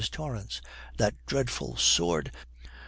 [0.09, 0.61] TORRANCE.
[0.97, 2.31] 'That dreadful sword!